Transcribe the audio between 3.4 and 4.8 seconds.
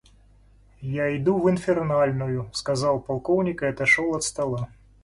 и отошел от стола.